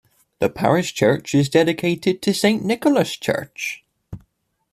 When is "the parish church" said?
0.39-1.35